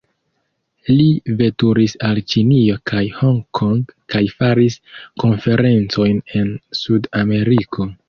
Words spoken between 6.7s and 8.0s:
Sud-Ameriko.